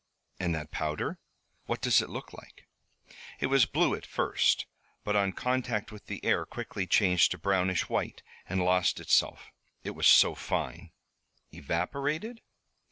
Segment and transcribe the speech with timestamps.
[0.39, 1.19] "And that powder,
[1.67, 2.67] what did it look like?"
[3.39, 4.65] "It was blue at first
[5.03, 9.51] but on contact with the air quickly changed to brownish white and lost itself,
[9.83, 10.89] it was so fine."
[11.51, 12.41] "Evaporated?"